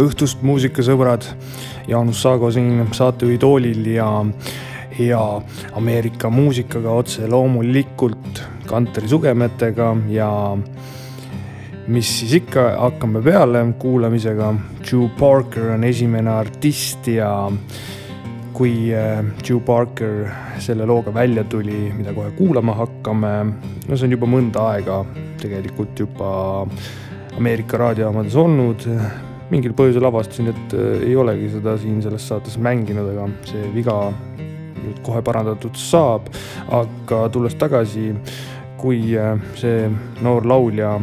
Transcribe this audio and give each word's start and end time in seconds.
õhtust, 0.00 0.42
muusikasõbrad. 0.42 1.26
Jaanus 1.88 2.22
Saago 2.24 2.50
siin 2.54 2.86
saatejuhi 2.92 3.38
toolil 3.38 3.86
ja 3.94 4.08
hea 4.98 5.22
Ameerika 5.76 6.30
muusikaga 6.30 6.94
otse 7.02 7.28
loomulikult 7.30 8.42
kantri 8.66 9.08
sugemetega 9.08 9.90
ja 10.10 10.30
mis 11.86 12.10
siis 12.20 12.38
ikka, 12.40 12.68
hakkame 12.80 13.22
peale 13.22 13.64
kuulamisega. 13.78 14.54
Drew 14.84 15.08
Parker 15.18 15.74
on 15.74 15.84
esimene 15.84 16.30
artist 16.32 17.08
ja 17.08 17.30
kui 18.54 18.88
Drew 19.42 19.58
äh, 19.58 19.64
Parker 19.66 20.24
selle 20.62 20.86
looga 20.86 21.14
välja 21.14 21.44
tuli, 21.44 21.90
mida 21.96 22.14
kohe 22.14 22.30
kuulama 22.38 22.76
hakkame, 22.78 23.34
no 23.88 23.96
see 23.96 24.06
on 24.06 24.14
juba 24.14 24.30
mõnda 24.30 24.70
aega 24.74 25.02
tegelikult 25.42 25.98
juba 25.98 26.32
Ameerika 27.34 27.80
raadiojaamades 27.82 28.36
olnud 28.38 28.86
mingil 29.52 29.74
põhjusel 29.76 30.06
avastasin, 30.08 30.50
et 30.52 30.76
äh, 30.76 31.08
ei 31.08 31.16
olegi 31.18 31.50
seda 31.52 31.76
siin 31.80 32.00
selles 32.04 32.28
saates 32.30 32.56
mänginud, 32.62 33.10
aga 33.12 33.28
see 33.48 33.68
viga 33.74 33.98
nüüd 34.84 35.00
kohe 35.04 35.22
parandatud 35.24 35.76
saab. 35.80 36.30
aga 36.72 37.26
tulles 37.32 37.56
tagasi, 37.60 38.12
kui 38.80 39.12
äh, 39.18 39.36
see 39.60 39.88
noor 40.24 40.48
laulja 40.48 40.96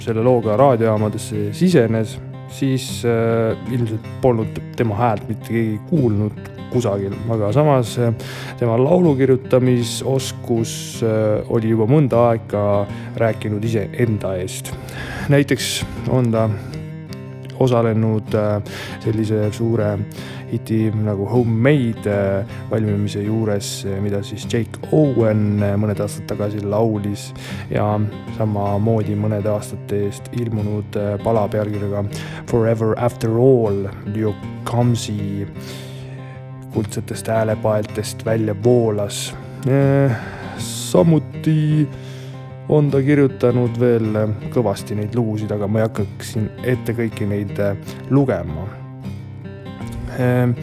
selle 0.00 0.22
looga 0.24 0.56
raadiojaamadesse 0.56 1.50
sisenes, 1.56 2.18
siis 2.52 3.02
äh, 3.08 3.56
ilmselt 3.72 4.04
polnud 4.22 4.60
tema 4.76 5.00
häält 5.00 5.26
mitte 5.28 5.50
keegi 5.50 5.80
kuulnud 5.88 6.52
kusagil, 6.66 7.14
aga 7.32 7.52
samas 7.54 7.94
tema 8.58 8.74
laulu 8.80 9.14
kirjutamisoskus 9.16 10.72
oli 11.54 11.70
juba 11.70 11.86
mõnda 11.88 12.24
aega 12.32 12.64
rääkinud 13.22 13.64
iseenda 13.64 14.34
eest. 14.42 14.74
näiteks 15.32 15.78
on 16.12 16.32
ta 16.34 16.48
osalenud 17.60 18.34
äh, 18.34 18.62
sellise 19.04 19.48
suure 19.52 19.96
hiti 20.50 20.90
nagu 20.94 21.26
Homemade 21.30 22.12
äh, 22.12 22.56
valmimise 22.70 23.22
juures, 23.24 23.70
äh, 23.86 23.98
mida 24.02 24.22
siis 24.26 24.46
Jake 24.52 24.80
Owen 24.92 25.60
mõned 25.80 26.00
aastad 26.02 26.28
tagasi 26.30 26.62
laulis 26.64 27.30
ja 27.70 27.88
samamoodi 28.36 29.16
mõnede 29.18 29.50
aastate 29.52 30.06
eest 30.08 30.30
ilmunud 30.36 30.98
pala 31.24 31.46
pealkirjaga 31.52 32.04
Forever 32.50 32.94
After 33.02 33.32
All, 33.40 33.86
Leo 34.14 34.34
Kamsi 34.68 35.46
kuldsetest 36.74 37.28
häälepaeltest 37.32 38.24
välja 38.24 38.54
voolas. 38.64 39.34
samuti 40.58 41.88
on 42.68 42.90
ta 42.90 43.00
kirjutanud 43.02 43.78
veel 43.78 44.16
kõvasti 44.54 44.96
neid 44.98 45.14
lugusid, 45.14 45.52
aga 45.54 45.68
ma 45.70 45.82
ei 45.82 45.86
hakkaks 45.86 46.32
siin 46.34 46.48
ette 46.66 46.96
kõiki 46.96 47.28
neid 47.30 47.54
äh, 47.62 47.76
lugema. 48.10 48.66
Ehm, 50.18 50.56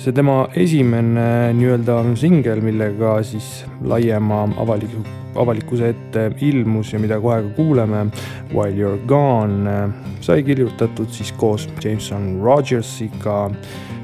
see 0.00 0.14
tema 0.16 0.44
esimene 0.56 1.52
nii-öelda 1.56 2.00
singel, 2.16 2.62
millega 2.64 3.18
siis 3.26 3.66
laiema 3.84 4.44
avaliku, 4.62 5.02
avalikkuse 5.36 5.92
ette 5.92 6.30
ilmus 6.46 6.94
ja 6.94 7.00
mida 7.02 7.20
kohe 7.20 7.42
ka 7.44 7.54
kuuleme, 7.58 8.06
While 8.54 8.78
you 8.78 8.94
are 8.94 9.02
gone, 9.08 9.68
äh, 9.68 10.16
sai 10.24 10.42
kirjutatud 10.46 11.12
siis 11.12 11.34
koos 11.36 11.68
Jameson 11.84 12.40
Rogersiga, 12.44 13.50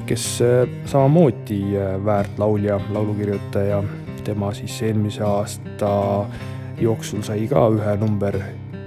kes 0.05 0.29
äh, 0.45 0.63
samamoodi 0.85 1.63
väärt 2.05 2.37
laulja, 2.37 2.77
laulukirjutaja, 2.93 3.81
tema 4.23 4.53
siis 4.55 4.77
eelmise 4.85 5.23
aasta 5.25 5.93
jooksul 6.77 7.23
sai 7.25 7.47
ka 7.47 7.67
ühe 7.73 7.95
number 8.01 8.37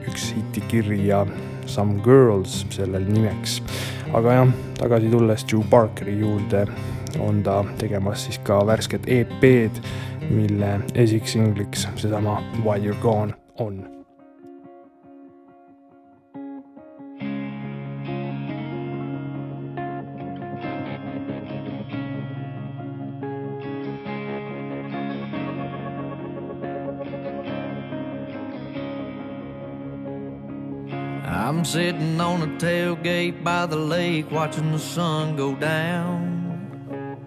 üks 0.07 0.31
hiti 0.37 0.63
kirja 0.71 1.25
Some 1.67 2.01
Girls 2.05 2.65
sellel 2.71 3.07
nimeks. 3.09 3.63
aga 4.15 4.33
jah, 4.33 4.55
tagasi 4.79 5.11
tulles 5.11 5.45
Drew 5.51 5.65
Parkeri 5.71 6.19
juurde, 6.21 6.67
on 7.21 7.43
ta 7.43 7.65
tegemas 7.79 8.29
siis 8.29 8.39
ka 8.47 8.61
värsket 8.67 9.09
EP-d, 9.09 9.83
mille 10.31 10.81
esiksingliks 10.95 11.89
seesama 11.97 12.41
While 12.63 12.85
you 12.85 12.95
are 12.95 13.03
gone 13.03 13.35
on 13.59 13.96
I'm 31.47 31.65
sitting 31.65 32.21
on 32.21 32.43
a 32.43 32.49
tailgate 32.57 33.45
by 33.45 33.67
the 33.67 33.77
lake 33.77 34.33
watching 34.33 34.73
the 34.73 34.81
sun 34.81 35.37
go 35.37 35.55
down. 35.55 37.21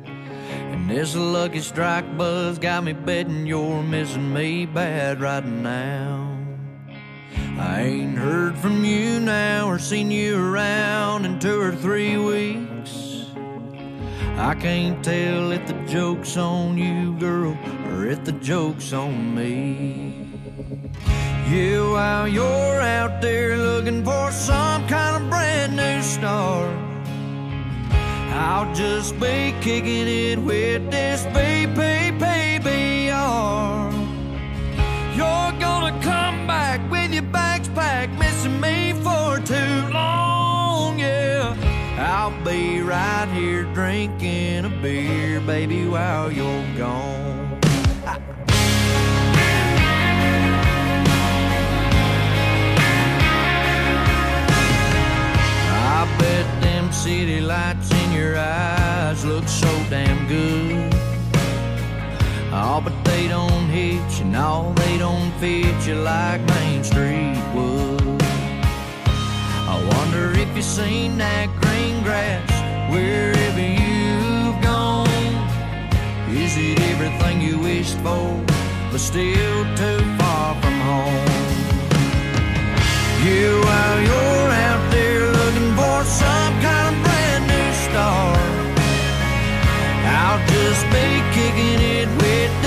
And 0.44 0.90
this 0.90 1.16
lucky 1.16 1.62
strike 1.62 2.18
buzz 2.18 2.60
got 2.60 2.84
me 2.84 2.92
betting 2.92 3.48
you're 3.48 3.82
missing 3.82 4.34
me 4.34 4.66
bad 4.66 5.22
right 5.22 5.46
now. 5.46 6.38
I 7.58 7.84
ain't 7.84 8.18
heard 8.18 8.58
from 8.58 8.84
you 8.84 9.22
now 9.22 9.70
or 9.70 9.80
seen 9.80 10.12
you 10.12 10.36
around 10.38 11.24
in 11.24 11.40
two 11.40 11.58
or 11.58 11.72
three 11.74 12.18
weeks. 12.18 13.26
I 14.36 14.54
can't 14.54 15.02
tell 15.02 15.54
if 15.54 15.66
the 15.66 15.82
joke's 15.88 16.36
on 16.36 16.78
you, 16.78 17.18
girl, 17.20 17.58
or 17.86 18.06
if 18.06 18.26
the 18.26 18.34
joke's 18.34 18.92
on 18.92 19.34
me. 19.34 20.19
Yeah, 21.50 21.82
while 21.82 22.28
you're 22.28 22.80
out 22.80 23.22
there 23.24 23.58
looking 23.58 24.04
for 24.06 24.32
some 24.32 24.88
kind 24.88 25.24
of 25.24 25.28
brand 25.32 25.76
new 25.76 26.00
start, 26.04 26.78
I'll 28.34 28.72
just 28.76 29.20
be 29.20 29.56
kicking 29.60 30.08
it 30.08 30.38
with 30.38 30.92
this 30.92 31.26
BPPBR. 31.34 32.22
You're 35.16 35.54
gonna 35.60 36.00
come 36.04 36.46
back 36.46 36.88
with 36.92 37.12
your 37.12 37.24
bags 37.24 37.68
packed, 37.70 38.14
missing 38.20 38.62
me 38.62 38.94
for 39.02 39.40
too 39.40 39.90
long, 39.92 41.00
yeah. 41.00 41.56
I'll 41.98 42.46
be 42.46 42.82
right 42.82 43.28
here 43.34 43.64
drinking 43.74 44.66
a 44.66 44.70
beer, 44.84 45.40
baby, 45.42 45.88
while 45.88 46.32
you're 46.32 46.78
gone. 46.78 47.39
City 57.10 57.42
lights 57.42 57.90
in 57.92 58.12
your 58.12 58.38
eyes 58.38 59.26
look 59.26 59.48
so 59.48 59.72
damn 59.90 60.20
good. 60.28 60.94
Oh, 62.54 62.80
but 62.86 62.96
they 63.04 63.28
don't 63.28 63.68
hit 63.78 64.08
you, 64.20 64.26
no, 64.26 64.72
they 64.76 64.96
don't 65.00 65.32
fit 65.42 65.80
you 65.88 65.96
like 65.96 66.40
Main 66.56 66.84
Street 66.84 67.42
would. 67.56 68.22
I 69.74 69.76
wonder 69.94 70.24
if 70.44 70.50
you've 70.56 70.74
seen 70.82 71.18
that 71.18 71.48
green 71.62 71.96
grass 72.04 72.52
wherever 72.94 73.66
you've 73.82 74.60
gone. 74.62 75.34
Is 76.44 76.54
it 76.58 76.80
everything 76.92 77.42
you 77.42 77.58
wished 77.58 77.98
for, 78.06 78.28
but 78.92 79.02
still 79.12 79.62
too 79.82 80.02
far 80.20 80.54
from 80.62 80.78
home? 80.90 81.30
You're 83.26 83.70
I'll 90.32 90.38
just 90.46 90.86
be 90.92 91.08
kicking 91.34 91.82
it 91.82 92.08
with 92.22 92.59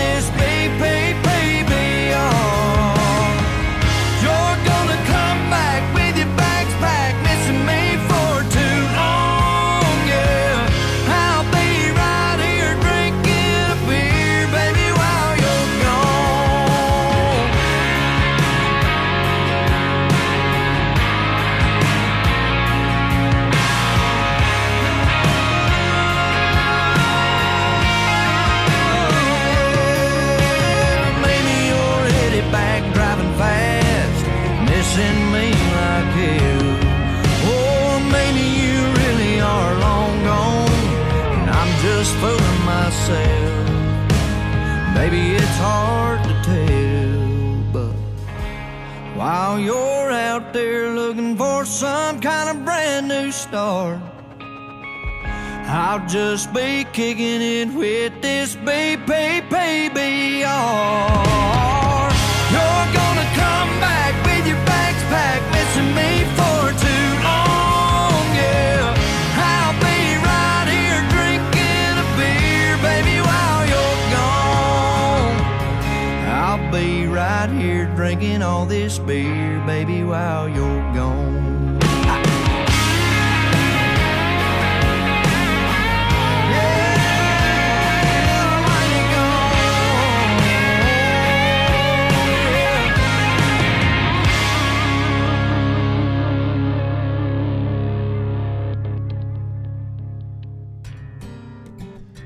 start, 53.53 54.01
I'll 55.69 56.01
just 56.09 56.55
be 56.55 56.87
kicking 56.95 57.43
it 57.43 57.69
with 57.75 58.23
this 58.23 58.57
BPPBR. 58.57 59.13
You're 62.55 62.87
gonna 62.97 63.29
come 63.37 63.71
back 63.79 64.15
with 64.25 64.47
your 64.47 64.57
bags 64.65 65.03
packed, 65.13 65.45
missing 65.53 65.93
me 66.01 66.25
for 66.33 66.73
too 66.81 67.09
long, 67.29 68.25
yeah. 68.41 68.97
I'll 69.37 69.77
be 69.85 70.01
right 70.31 70.69
here 70.73 71.03
drinking 71.13 71.93
a 72.01 72.07
beer, 72.17 72.73
baby, 72.89 73.21
while 73.21 73.63
you're 73.73 74.01
gone. 74.17 75.37
I'll 76.41 76.65
be 76.73 77.07
right 77.07 77.51
here 77.51 77.85
drinking 77.95 78.41
all 78.41 78.65
this 78.65 78.99
beer, 78.99 79.61
baby, 79.67 80.05
while 80.05 80.49
you're 80.49 80.95
gone. 80.95 81.12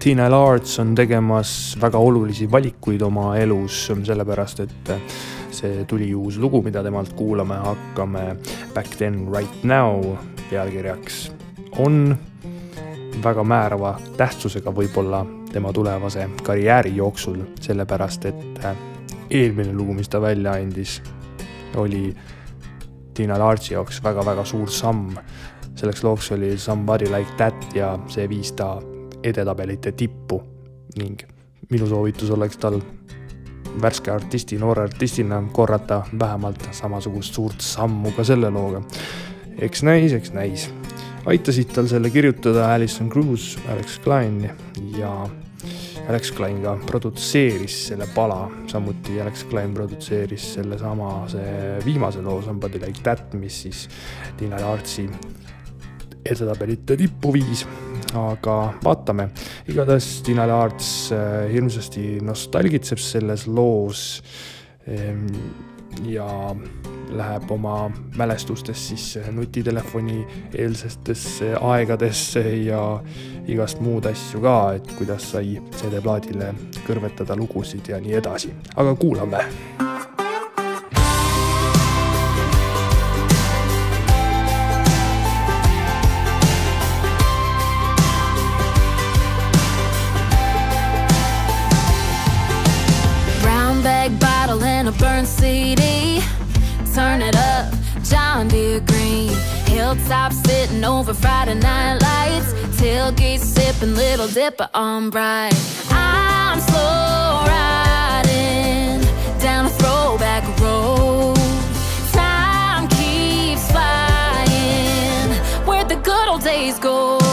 Tiina 0.07 0.29
Laarts 0.31 0.79
on 0.79 0.95
tegemas 0.95 1.77
väga 1.83 1.99
olulisi 1.99 2.47
valikuid 2.51 3.03
oma 3.03 3.33
elus, 3.43 3.89
sellepärast 4.07 4.63
et 4.63 4.93
see 5.51 5.83
tuli 5.91 6.13
uus 6.15 6.39
lugu, 6.39 6.61
mida 6.63 6.79
temalt 6.87 7.11
kuulama 7.19 7.57
hakkame. 7.65 8.37
Back 8.75 8.95
then 9.01 9.27
right 9.35 9.65
now 9.65 10.15
pealkirjaks 10.47 11.33
on 11.83 12.15
väga 13.25 13.43
määrava 13.43 13.97
tähtsusega 14.17 14.71
võib-olla 14.71 15.27
tema 15.51 15.75
tulevase 15.75 16.31
karjääri 16.43 16.95
jooksul, 17.03 17.43
sellepärast 17.61 18.31
et 18.31 18.65
eelmine 19.31 19.75
lugu, 19.75 19.99
mis 19.99 20.09
ta 20.09 20.23
välja 20.23 20.55
andis, 20.55 21.01
oli 21.83 22.13
Tiina 23.15 23.43
Laartsi 23.43 23.75
jaoks 23.75 24.05
väga-väga 24.07 24.45
suur 24.45 24.71
samm. 24.71 25.17
selleks 25.75 26.05
looks 26.05 26.33
oli 26.33 26.59
Somebody 26.59 27.11
like 27.11 27.33
that 27.37 27.75
ja 27.75 27.99
see 28.07 28.29
viis 28.29 28.53
ta 28.53 28.77
edetabelite 29.27 29.93
tippu 29.93 30.41
ning 30.97 31.23
minu 31.71 31.89
soovitus 31.91 32.31
oleks 32.31 32.59
tal 32.63 32.81
värske 33.83 34.11
artisti, 34.11 34.59
noore 34.59 34.87
artistina 34.87 35.43
korrata 35.53 36.03
vähemalt 36.19 36.69
samasugust 36.73 37.35
suurt 37.35 37.61
sammu 37.61 38.13
ka 38.17 38.25
selle 38.25 38.51
looga. 38.51 38.83
eks 39.59 39.83
näis, 39.83 40.13
eks 40.13 40.33
näis. 40.33 40.71
aitasid 41.27 41.73
tal 41.75 41.89
selle 41.91 42.11
kirjutada 42.11 42.75
Alison 42.75 43.11
Cruz, 43.11 43.57
Alex 43.69 43.99
Klein 43.99 44.51
ja 44.99 45.29
Alex 46.09 46.31
Klein 46.33 46.63
ka 46.63 46.77
produtseeris 46.87 47.87
selle 47.89 48.07
pala, 48.15 48.51
samuti 48.67 49.21
Alex 49.21 49.45
Klein 49.51 49.75
produtseeris 49.75 50.55
sellesama, 50.55 51.29
see 51.29 51.81
viimase 51.85 52.23
loo 52.23 52.43
Somebody 52.43 52.79
like 52.79 53.03
that, 53.03 53.35
mis 53.35 53.63
siis 53.63 53.89
Tiina 54.37 54.61
Laartsi 54.63 55.09
edetabelite 56.25 56.97
tippu 56.97 57.33
viis. 57.33 57.67
Aga 58.15 58.57
vaatame, 58.85 59.31
igatahes 59.69 60.21
Tiina 60.27 60.47
Laarts 60.49 61.13
äh, 61.13 61.47
hirmsasti 61.53 62.21
nostalgitseb 62.23 63.01
selles 63.03 63.47
loos 63.47 64.23
ehm, 64.87 65.27
ja 66.07 66.29
läheb 67.17 67.51
oma 67.51 67.91
mälestustes 68.17 68.89
siis 68.89 69.19
nutitelefoni 69.33 70.27
eelsetesse 70.55 71.55
aegadesse 71.61 72.43
ja 72.67 72.83
igast 73.47 73.81
muud 73.81 74.11
asju 74.11 74.43
ka, 74.43 74.57
et 74.77 74.95
kuidas 74.99 75.31
sai 75.33 75.57
CD-plaadile 75.79 76.53
kõrvetada 76.87 77.39
lugusid 77.39 77.95
ja 77.95 78.03
nii 78.03 78.19
edasi. 78.23 78.55
aga 78.77 78.95
kuulame 78.95 79.47
Hilltop 99.87 100.33
sitting 100.33 100.83
over 100.83 101.15
Friday 101.15 101.55
night 101.55 102.03
lights. 102.03 102.53
Tailgate 102.81 103.39
sipping, 103.39 103.95
little 103.95 104.27
dipper 104.27 104.69
on 104.75 105.11
bright. 105.11 105.55
I'm 105.91 106.59
slow 106.59 107.45
riding 107.47 109.01
down 109.39 109.67
a 109.67 109.71
throwback 109.79 110.43
road. 110.59 111.37
Time 112.11 112.89
keeps 112.89 113.71
flying. 113.71 115.31
Where'd 115.65 115.89
the 115.89 116.01
good 116.03 116.29
old 116.31 116.43
days 116.43 116.81
go? 116.81 117.26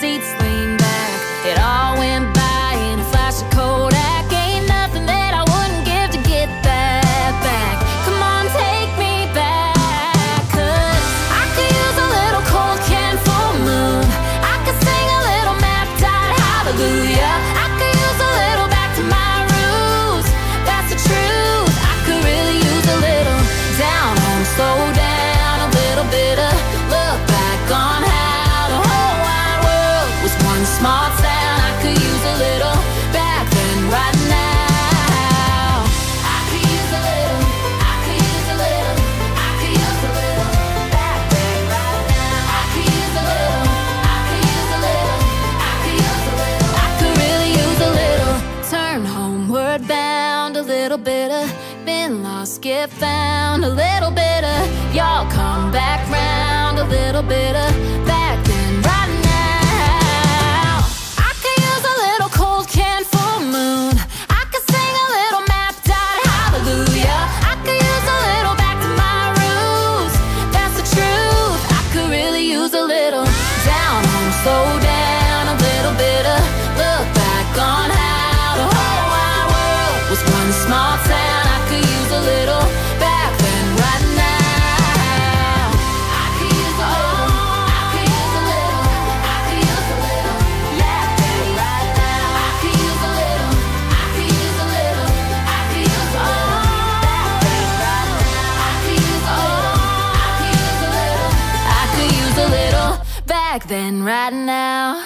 Seats 0.00 0.45
right 104.06 104.32
now. 104.32 105.02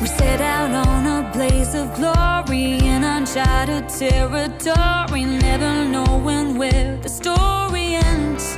We 0.00 0.06
set 0.08 0.40
out 0.40 0.72
on 0.72 1.06
a 1.06 1.30
blaze 1.32 1.76
of 1.76 1.94
glory 1.94 2.78
in 2.88 3.04
uncharted 3.04 3.88
territory, 3.88 5.24
never 5.24 5.84
knowing 5.84 6.58
where 6.58 6.96
the 6.96 7.08
story 7.08 7.94
ends. 7.94 8.56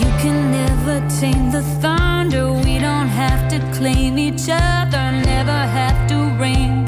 You 0.00 0.10
can 0.22 0.52
never 0.52 0.96
tame 1.18 1.50
the 1.50 1.62
thunder. 1.80 2.52
We 2.52 2.78
don't 2.78 3.08
have 3.08 3.48
to 3.50 3.58
claim 3.76 4.16
each 4.16 4.48
other, 4.48 5.04
never 5.32 5.60
have 5.78 6.08
to 6.10 6.16
rein 6.38 6.79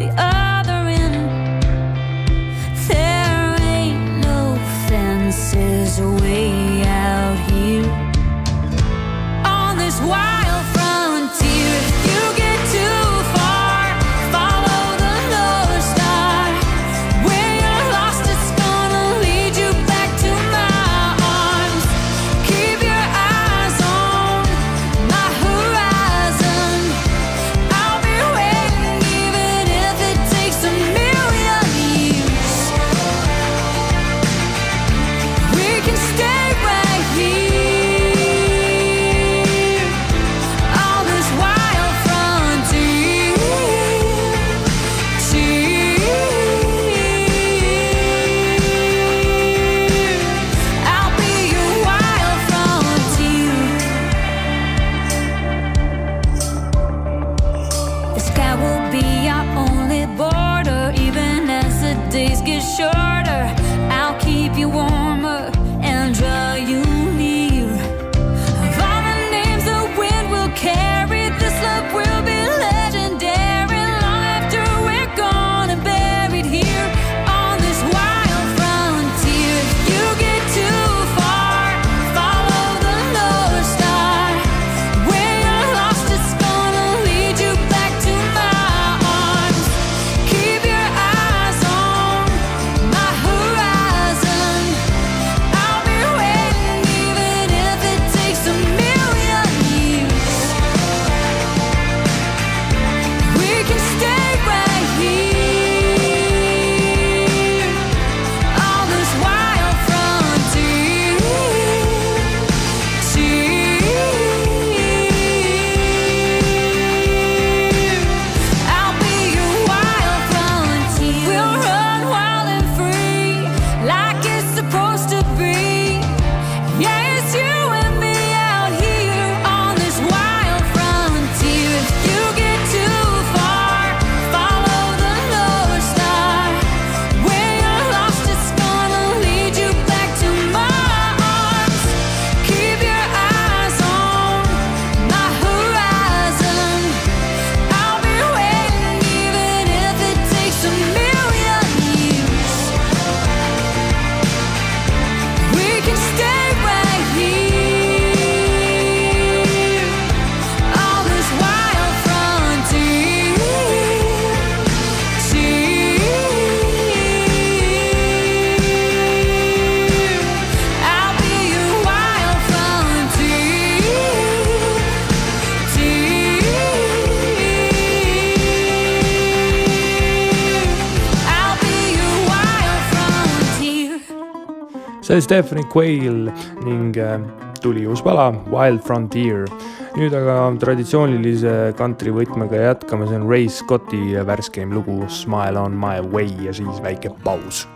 Stephanie 185.22 185.66
Quayle 185.70 186.32
ning 186.66 186.96
äh, 186.98 187.20
tuli 187.62 187.86
uus 187.86 188.02
pala 188.02 188.30
Wild 188.50 188.82
Frontier. 188.86 189.46
nüüd 189.92 190.14
aga 190.16 190.36
traditsioonilise 190.56 191.74
kantri 191.76 192.14
võtmega 192.16 192.62
jätkame, 192.62 193.04
see 193.10 193.18
on 193.20 193.28
Ray 193.28 193.48
Scotti 193.52 194.16
värskeim 194.26 194.72
lugu 194.72 195.02
Smile 195.12 195.60
on 195.60 195.76
my 195.76 196.00
way 196.14 196.32
ja 196.46 196.56
siis 196.56 196.80
väike 196.84 197.12
paus 197.26 197.66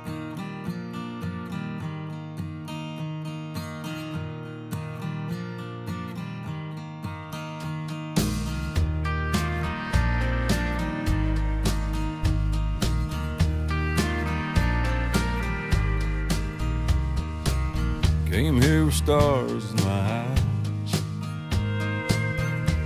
With 18.86 18.94
stars 18.94 19.72
in 19.72 19.76
my 19.84 20.00
eyes. 20.22 20.92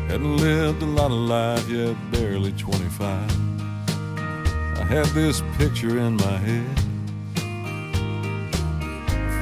Hadn't 0.08 0.38
lived 0.38 0.82
a 0.82 0.86
lot 0.86 1.10
of 1.10 1.18
life 1.28 1.68
yet, 1.68 1.94
barely 2.10 2.52
25. 2.52 3.30
I 4.78 4.84
had 4.88 5.04
this 5.08 5.42
picture 5.58 5.98
in 5.98 6.16
my 6.16 6.38
head 6.38 6.80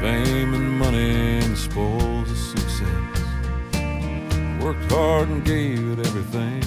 fame 0.01 0.53
and 0.55 0.79
money 0.81 1.39
and 1.39 1.57
spoils 1.57 2.29
of 2.29 2.37
success. 2.37 3.21
Worked 4.61 4.91
hard 4.91 5.29
and 5.29 5.45
gave 5.45 5.93
it 5.93 6.05
everything. 6.09 6.65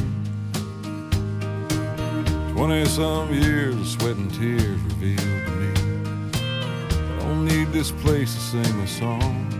20 2.55 2.85
some 2.85 3.33
years 3.33 3.75
of 3.75 3.87
sweat 3.87 4.15
and 4.15 4.33
tears 4.33 4.79
revealed 4.83 5.19
to 5.19 5.51
me. 5.59 5.73
I 6.39 7.19
don't 7.19 7.45
need 7.45 7.73
this 7.73 7.91
place 7.91 8.33
to 8.33 8.39
sing 8.39 8.79
a 8.79 8.87
song. 8.87 9.50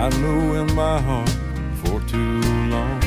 I 0.00 0.08
know 0.22 0.54
in 0.54 0.74
my 0.74 0.98
heart 0.98 1.28
for 1.82 2.00
too 2.08 2.40
long 2.72 3.00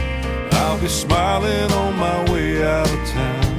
I'll 0.51 0.79
be 0.79 0.87
smiling 0.87 1.71
on 1.71 1.97
my 1.97 2.31
way 2.31 2.63
out 2.63 2.87
of 2.87 3.07
town. 3.09 3.53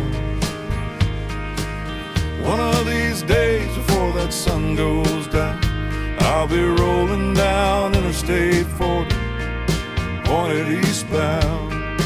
One 2.42 2.60
of 2.60 2.86
these 2.86 3.22
days 3.22 3.74
before 3.74 4.12
that 4.12 4.32
sun 4.32 4.76
goes 4.76 5.26
down, 5.26 5.58
I'll 6.20 6.46
be 6.46 6.62
rolling 6.62 7.34
down 7.34 7.96
Interstate 7.96 8.66
40, 8.66 9.16
pointed 10.26 10.84
eastbound. 10.84 12.00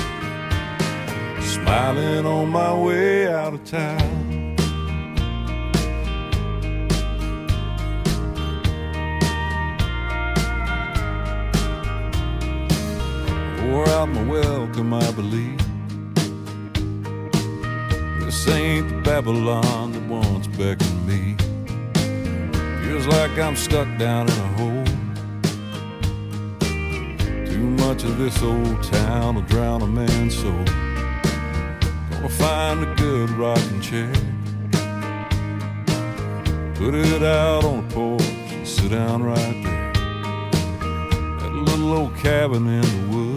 smiling 1.42 2.24
on 2.24 2.48
my 2.48 2.72
way 2.72 3.28
out 3.28 3.52
of 3.52 3.64
town. 3.64 4.27
Wore 13.78 13.88
out 13.90 14.08
my 14.08 14.24
welcome, 14.24 14.92
I 14.92 15.12
believe. 15.12 15.56
This 18.18 18.48
ain't 18.48 18.88
the 18.88 19.00
Babylon 19.04 19.92
that 19.92 20.02
once 20.08 20.48
beckoned 20.48 21.06
me. 21.06 21.36
Feels 22.82 23.06
like 23.06 23.38
I'm 23.38 23.54
stuck 23.54 23.86
down 23.96 24.26
in 24.28 24.36
a 24.36 24.48
hole. 24.58 24.84
Too 27.46 27.70
much 27.84 28.02
of 28.02 28.18
this 28.18 28.42
old 28.42 28.82
town 28.82 29.36
will 29.36 29.42
drown 29.42 29.82
a 29.82 29.86
man's 29.86 30.36
soul. 30.36 30.64
Gonna 32.10 32.28
find 32.30 32.82
a 32.82 32.92
good 32.96 33.30
rocking 33.30 33.80
chair. 33.80 34.12
Put 36.74 36.94
it 36.96 37.22
out 37.22 37.64
on 37.64 37.86
the 37.86 37.94
porch 37.94 38.22
and 38.22 38.66
sit 38.66 38.90
down 38.90 39.22
right 39.22 39.56
there. 39.62 39.92
That 41.38 41.52
little 41.54 41.92
old 41.92 42.16
cabin 42.16 42.66
in 42.66 42.80
the 42.80 43.16
woods. 43.16 43.27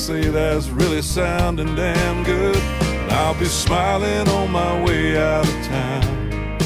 Say 0.00 0.30
that's 0.30 0.68
really 0.70 1.02
sounding 1.02 1.74
damn 1.74 2.24
good. 2.24 2.56
And 2.56 3.12
I'll 3.12 3.38
be 3.38 3.44
smiling 3.44 4.26
on 4.28 4.50
my 4.50 4.82
way 4.82 5.18
out 5.18 5.46
of 5.46 5.66
town. 5.66 6.58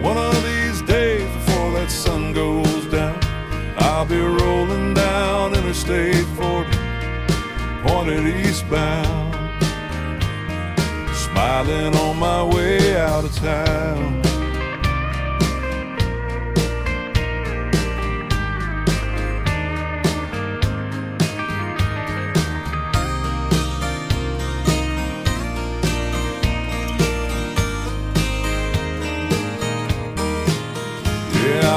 One 0.00 0.16
of 0.16 0.34
these 0.44 0.82
days 0.82 1.28
before 1.34 1.72
that 1.72 1.90
sun 1.90 2.32
goes 2.32 2.86
down, 2.86 3.18
I'll 3.78 4.06
be 4.06 4.20
rolling 4.20 4.94
down 4.94 5.54
Interstate 5.54 6.24
40, 6.36 6.70
pointed 7.88 8.24
eastbound, 8.46 9.34
smiling 11.12 11.92
on 11.96 12.18
my 12.18 12.44
way 12.44 12.96
out 12.96 13.24
of 13.24 13.34
town. 13.34 14.31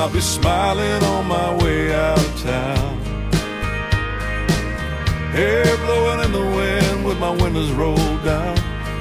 I'll 0.05 0.13
be 0.13 0.21
smiling 0.21 1.03
on 1.03 1.25
my 1.25 1.63
way 1.63 1.91
out 1.91 2.19
of 2.19 2.43
town. 2.43 2.99
Hair 5.31 5.77
blowing 5.77 6.25
in 6.25 6.31
the 6.31 6.45
wind 6.57 7.05
with 7.05 7.17
my 7.17 7.31
windows 7.31 7.71
rolled 7.71 8.23
down. 8.23 8.55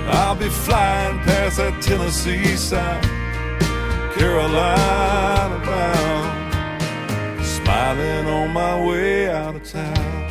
I'll 0.08 0.34
be 0.34 0.48
flying 0.48 1.18
past 1.18 1.58
that 1.58 1.82
Tennessee 1.82 2.56
sign, 2.56 3.02
Carolina 4.16 5.58
bound, 5.66 7.44
smiling 7.44 8.26
on 8.26 8.50
my 8.54 8.86
way 8.86 9.28
out 9.28 9.56
of 9.56 9.70
town. 9.70 10.23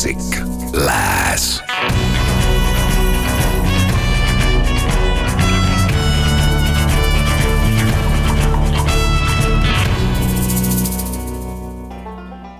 Metsik 0.00 0.36
lääs 0.72 1.60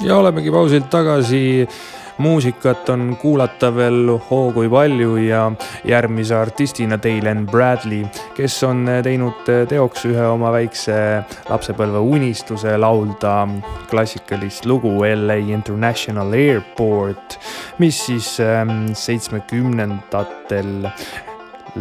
ja 0.02 0.16
olemegi 0.16 0.50
pausilt 0.50 0.90
tagasi. 0.90 1.68
Muusikat 2.20 2.88
on 2.92 3.16
kuulata 3.20 3.70
veel 3.74 4.18
hoo 4.28 4.52
kui 4.52 4.68
palju 4.70 5.16
ja 5.24 5.46
järgmise 5.88 6.36
artistina 6.36 6.98
Dylan 7.02 7.46
Bradley, 7.48 8.04
kes 8.36 8.58
on 8.68 8.84
teinud 9.02 9.48
teoks 9.68 10.04
ühe 10.10 10.26
oma 10.28 10.52
väikse 10.52 10.96
lapsepõlve 11.48 12.02
unistuse 12.14 12.76
laulda 12.78 13.34
klassikalist 13.90 14.68
lugu 14.68 14.92
LA 15.06 15.38
International 15.54 16.32
Airport, 16.36 17.38
mis 17.78 18.02
siis 18.06 18.34
ähm, 18.44 18.92
seitsmekümnendatel 18.92 20.90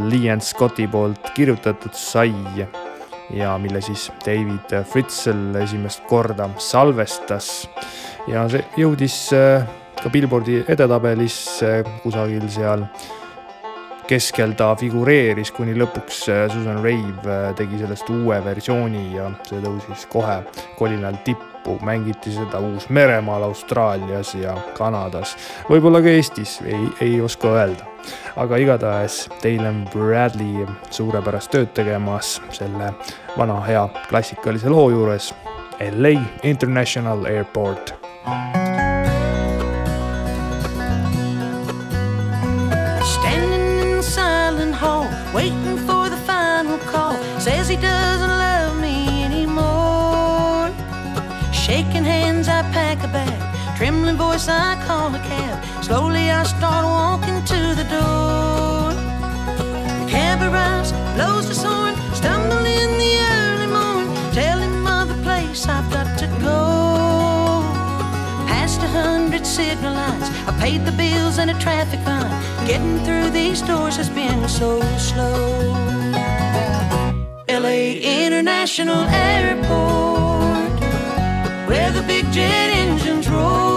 Liam 0.10 0.42
Scotti 0.42 0.88
poolt 0.88 1.34
kirjutatud 1.36 1.96
sai 1.98 2.32
ja 3.34 3.58
mille 3.58 3.82
siis 3.82 4.12
David 4.26 4.86
Fritzl 4.86 5.56
esimest 5.64 6.04
korda 6.08 6.50
salvestas. 6.58 7.70
ja 8.28 8.44
see 8.50 8.64
jõudis 8.78 9.16
äh, 9.34 9.66
ka 10.04 10.10
Billboardi 10.10 10.64
edetabelisse 10.68 11.84
kusagil 12.04 12.46
seal 12.52 12.86
keskel 14.10 14.56
ta 14.58 14.72
figureeris, 14.80 15.52
kuni 15.54 15.76
lõpuks 15.78 16.24
äh, 16.34 16.46
Susan 16.50 16.82
Rave 16.82 17.30
äh, 17.30 17.52
tegi 17.58 17.78
sellest 17.82 18.10
uue 18.10 18.40
versiooni 18.46 19.04
ja 19.14 19.28
see 19.46 19.62
tõusis 19.62 20.08
kohe 20.10 20.42
kolinal 20.80 21.20
tippu. 21.26 21.46
mängiti 21.86 22.32
seda 22.34 22.58
Uus-Meremaal, 22.64 23.44
Austraalias 23.46 24.32
ja 24.34 24.56
Kanadas, 24.78 25.36
võib-olla 25.70 26.00
ka 26.02 26.10
Eestis, 26.10 26.56
ei, 26.66 26.88
ei 27.02 27.20
oska 27.22 27.52
öelda. 27.54 27.86
aga 28.36 28.58
igatahes 28.58 29.28
Dylan 29.44 29.84
Bradley 29.94 30.66
suurepärast 30.90 31.52
tööd 31.52 31.74
tegemas 31.78 32.40
selle 32.56 32.94
vana 33.38 33.60
hea 33.68 33.86
klassikalise 34.08 34.72
loo 34.72 34.90
juures. 34.90 35.34
LA 35.80 36.18
International 36.44 37.26
Airport. 37.26 37.94
Standing 38.26 38.59
I 54.50 54.82
call 54.88 55.14
a 55.14 55.20
cab. 55.20 55.84
Slowly, 55.84 56.32
I 56.32 56.44
start 56.44 56.84
walking 56.84 57.44
to 57.54 57.76
the 57.80 57.86
door. 57.96 58.94
The 60.02 60.08
cab 60.10 60.42
arrives, 60.42 60.92
blows 61.16 61.48
his 61.48 61.62
horn, 61.64 61.96
stumble 62.14 62.66
in 62.66 62.90
the 63.04 63.14
early 63.38 63.68
morning, 63.68 64.10
Tell 64.34 64.60
him 64.60 64.88
of 64.88 65.08
the 65.08 65.22
place 65.24 65.68
I've 65.68 65.90
got 65.92 66.18
to 66.20 66.28
go 66.42 66.60
past 68.48 68.82
a 68.84 68.88
hundred 68.88 69.46
signal 69.46 69.94
lights. 69.94 70.30
I 70.48 70.52
paid 70.60 70.86
the 70.86 70.92
bills 70.92 71.38
and 71.38 71.50
a 71.52 71.58
traffic 71.60 72.00
fine. 72.02 72.30
Getting 72.68 73.00
through 73.06 73.30
these 73.32 73.62
doors 73.62 73.96
has 73.98 74.10
been 74.10 74.48
so 74.48 74.82
slow. 74.98 75.74
LA 77.48 77.80
International 78.26 79.04
Airport, 79.10 80.80
where 81.68 81.92
the 81.92 82.04
big 82.04 82.26
jet 82.32 82.70
engines 82.84 83.28
roar. 83.30 83.69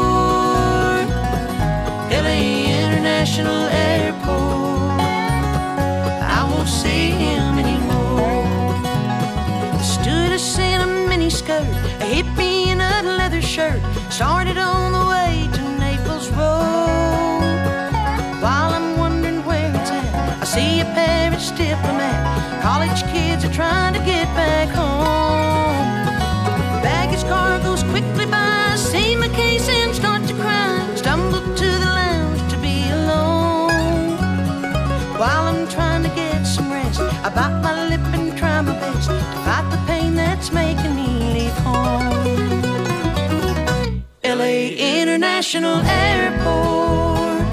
International 3.22 3.66
Airport, 3.68 4.98
I 4.98 6.44
won't 6.50 6.68
see 6.68 7.10
him 7.10 7.56
anymore. 7.56 8.42
The 9.78 9.84
stewardess 9.84 10.58
in 10.58 10.80
a 10.80 10.86
miniskirt, 11.08 11.70
a 12.00 12.04
hippie 12.14 12.66
in 12.66 12.80
a 12.80 13.02
leather 13.16 13.40
shirt, 13.40 13.80
started 14.10 14.58
on 14.58 14.90
the 14.90 15.06
way 15.08 15.48
to 15.54 15.62
Naples 15.78 16.30
Road. 16.30 17.62
While 18.42 18.74
I'm 18.74 18.98
wondering 18.98 19.44
where 19.44 19.70
it's 19.70 19.90
at, 19.92 20.42
I 20.42 20.44
see 20.44 20.80
a 20.80 20.84
Paris 20.86 21.52
diplomat. 21.52 22.60
College 22.60 23.04
kids 23.12 23.44
are 23.44 23.52
trying 23.52 23.92
to 23.94 24.00
get 24.00 24.26
back 24.34 24.68
home. 24.70 25.86
Baggage 26.82 27.22
car 27.28 27.60
goes 27.60 27.84
quickly 27.84 28.26
by, 28.26 28.74
see 28.74 29.14
my 29.14 29.28
case 29.28 29.68
I 37.24 37.28
bite 37.28 37.62
my 37.62 37.88
lip 37.88 38.00
and 38.14 38.36
try 38.36 38.60
my 38.62 38.72
best 38.72 39.08
to 39.08 39.14
fight 39.44 39.66
the 39.70 39.78
pain 39.86 40.16
that's 40.16 40.50
making 40.52 40.96
me 40.96 41.06
leave 41.34 41.56
home. 41.58 42.02
LA 44.24 44.74
International 45.00 45.78
Airport, 45.86 47.46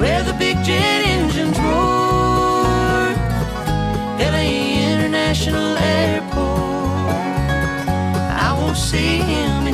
where 0.00 0.22
the 0.22 0.32
big 0.34 0.56
jet 0.62 1.02
engines 1.14 1.58
roar. 1.58 3.14
LA 4.32 4.46
International 4.92 5.76
Airport, 5.76 6.38
I 8.46 8.54
won't 8.56 8.76
see 8.76 9.18
him. 9.18 9.67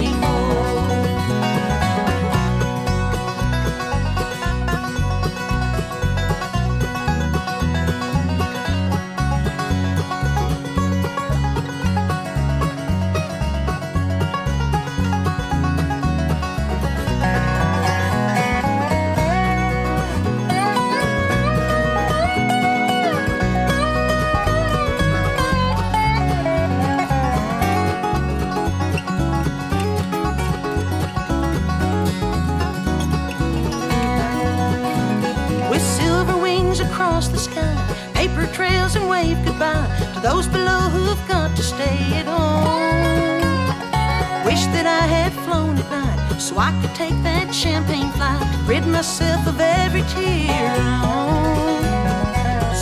Take 46.95 47.21
that 47.25 47.53
champagne 47.53 48.11
flight, 48.13 48.41
rid 48.67 48.87
myself 48.87 49.49
of 49.49 49.61
every 49.61 50.03
tear 50.03 50.71
I 50.79 51.03
own. 51.03 51.83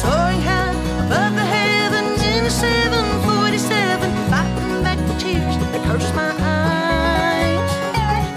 Soaring 0.00 0.42
high 0.42 0.76
above 1.06 1.34
the 1.34 1.46
heavens 1.56 2.22
in 2.22 2.44
a 2.44 2.50
747, 2.50 4.12
fighting 4.28 4.82
back 4.84 4.98
the 5.08 5.14
tears 5.18 5.56
that 5.72 5.82
curse 5.88 6.12
my 6.14 6.30
eyes. 6.38 7.72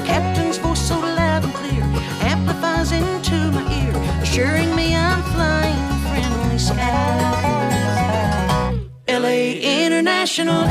Captain's 0.08 0.58
voice 0.58 0.80
so 0.80 0.98
loud 0.98 1.44
and 1.44 1.54
clear 1.54 1.84
amplifies 2.24 2.94
into 2.94 3.36
my 3.52 3.64
ear, 3.84 3.94
assuring 4.24 4.74
me 4.78 4.96
I'm 4.96 5.22
flying 5.36 5.86
friendly 6.08 6.58
skies. 6.58 7.76
LA 9.10 9.60
International 9.60 10.64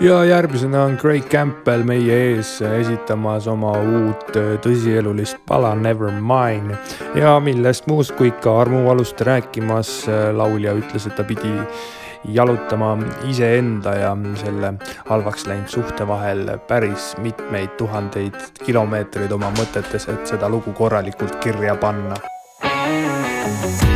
ja 0.00 0.24
järgmisena 0.24 0.82
on 0.82 0.96
Craig 0.96 1.24
Campbell 1.28 1.84
meie 1.84 2.16
ees 2.30 2.58
esitamas 2.62 3.46
oma 3.48 3.72
uut 3.80 4.34
tõsielulist 4.64 5.38
pala 5.48 5.74
Nevermine 5.74 6.76
ja 7.16 7.36
millest 7.40 7.86
muust 7.88 8.12
kui 8.18 8.28
ikka 8.28 8.58
armuvalust 8.60 9.20
rääkimas 9.24 9.92
äh, 10.08 10.28
laulja 10.36 10.76
ütles, 10.76 11.06
et 11.08 11.16
ta 11.16 11.24
pidi 11.24 11.52
jalutama 12.34 12.96
iseenda 13.30 13.94
ja 13.96 14.12
selle 14.42 14.74
halvaks 15.08 15.46
läinud 15.46 15.72
suhte 15.72 16.08
vahel 16.08 16.56
päris 16.68 17.14
mitmeid 17.22 17.76
tuhandeid 17.80 18.36
kilomeetreid 18.64 19.32
oma 19.32 19.52
mõtetes, 19.56 20.08
et 20.12 20.26
seda 20.26 20.50
lugu 20.52 20.72
korralikult 20.76 21.38
kirja 21.40 21.76
panna. 21.80 22.18
It 22.66 23.95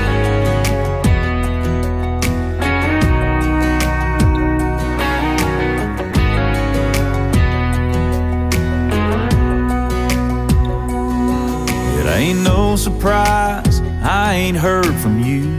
ain't 12.21 12.41
no 12.41 12.77
surprise 12.77 13.81
I 14.03 14.35
ain't 14.35 14.57
heard 14.57 14.95
from 14.97 15.21
you. 15.21 15.59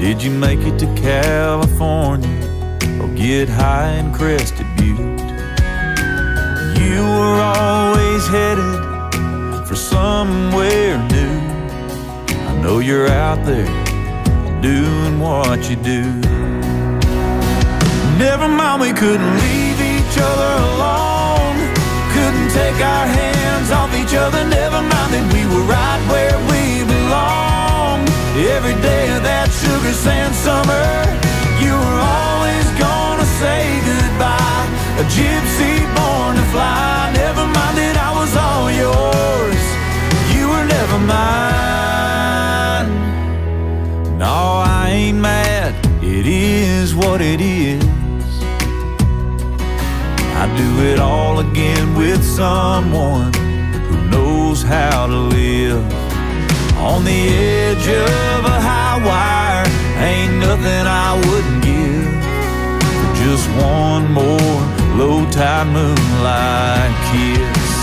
Did 0.00 0.20
you 0.22 0.32
make 0.32 0.58
it 0.60 0.76
to 0.80 0.86
California 0.96 2.40
or 3.00 3.08
get 3.14 3.48
high 3.48 3.92
in 4.00 4.12
Crested 4.12 4.66
Butte? 4.76 5.20
You 6.80 7.00
were 7.18 7.38
always 7.58 8.26
headed 8.26 8.74
for 9.68 9.76
somewhere 9.76 10.98
new. 11.14 11.36
I 12.50 12.60
know 12.62 12.80
you're 12.80 13.08
out 13.08 13.44
there 13.44 13.70
doing 14.62 15.20
what 15.20 15.70
you 15.70 15.76
do. 15.76 16.02
Never 18.18 18.48
mind, 18.48 18.80
we 18.80 18.92
couldn't 18.92 19.34
leave 19.44 19.78
each 19.94 20.16
other 20.18 20.52
alone. 20.70 21.56
Couldn't 22.14 22.50
take 22.50 22.80
our 22.84 23.06
hands 23.06 23.25
other. 24.16 24.44
Never 24.48 24.80
mind 24.80 25.10
that 25.12 25.26
we 25.32 25.44
were 25.44 25.64
right 25.68 26.00
where 26.08 26.36
we 26.48 26.84
belong. 26.84 28.00
Every 28.56 28.76
day 28.80 29.12
of 29.16 29.22
that 29.22 29.48
sugar 29.52 29.92
sand 29.92 30.34
summer, 30.34 30.88
you 31.60 31.72
were 31.72 32.00
always 32.00 32.66
gonna 32.80 33.28
say 33.40 33.60
goodbye. 33.84 34.66
A 35.02 35.04
gypsy 35.12 35.84
born 35.96 36.36
to 36.40 36.46
fly. 36.52 37.12
Never 37.14 37.44
mind 37.44 37.76
that 37.76 37.96
I 38.00 38.10
was 38.16 38.32
all 38.36 38.68
yours. 38.72 39.62
You 40.32 40.48
were 40.48 40.64
never 40.64 40.98
mine. 41.12 42.88
No, 44.18 44.64
I 44.64 44.90
ain't 44.92 45.20
mad. 45.20 45.74
It 46.02 46.26
is 46.26 46.94
what 46.94 47.20
it 47.20 47.40
is. 47.40 47.84
I'd 50.40 50.52
do 50.56 50.70
it 50.90 50.98
all 51.00 51.40
again 51.40 51.94
with 51.94 52.22
someone 52.24 53.45
how 54.66 55.06
to 55.06 55.18
live. 55.36 55.82
On 56.76 57.04
the 57.04 57.22
edge 57.30 57.86
of 57.86 58.40
a 58.44 58.58
high 58.68 58.98
wire, 59.08 59.66
ain't 60.02 60.34
nothing 60.42 60.84
I 61.06 61.14
wouldn't 61.26 61.62
give 61.62 62.06
for 62.98 63.10
just 63.22 63.46
one 63.56 64.10
more 64.12 64.58
low 64.98 65.24
tide 65.30 65.68
moonlight 65.70 66.92
kiss. 67.10 67.76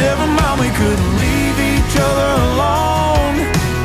Never 0.00 0.26
mind, 0.26 0.56
we 0.64 0.70
couldn't 0.80 1.12
leave 1.20 1.56
each 1.72 1.94
other 2.08 2.30
alone. 2.50 3.36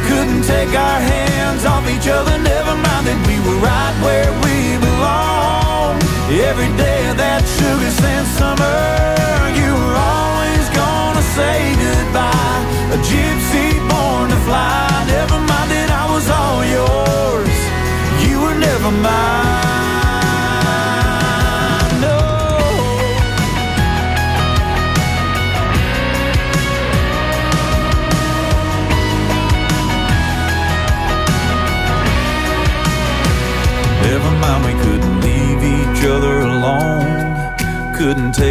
Couldn't 0.08 0.44
take 0.48 0.72
our 0.74 1.00
hands 1.14 1.66
off 1.66 1.84
each 1.92 2.08
other. 2.08 2.36
Never 2.40 2.74
mind 2.88 3.04
that 3.08 3.20
we 3.28 3.36
were 3.46 3.60
right 3.60 3.96
where 4.06 4.32
we 4.44 4.80
belong. 4.80 6.00
Every 6.32 6.72
day 6.80 7.10
of 7.12 7.18
that 7.18 7.44
sugar 7.44 7.92
sand 8.00 8.28
summer, 8.40 8.80
you 9.60 9.70
were 9.76 10.07
say 11.38 11.76
goodbye. 11.86 12.62
A 12.96 12.98
gypsy 13.10 13.68
born 13.90 14.26
to 14.34 14.40
fly. 14.48 14.90
Never 15.16 15.40
mind 15.50 15.70
that 15.74 15.90
I 16.02 16.06
was 16.14 16.26
all 16.40 16.62
yours. 16.78 17.77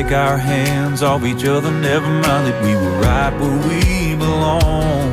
Take 0.02 0.12
our 0.12 0.36
hands 0.36 1.02
off 1.02 1.24
each 1.24 1.44
other. 1.46 1.70
Never 1.70 2.06
mind 2.06 2.42
that 2.48 2.58
we 2.62 2.74
were 2.82 2.96
right 3.08 3.32
where 3.40 3.58
we 3.68 4.14
belong. 4.14 5.06